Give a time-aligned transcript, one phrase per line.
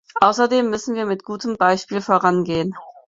[0.19, 2.73] Außerdem müssen wir mit gutem Beispiel vorangehen.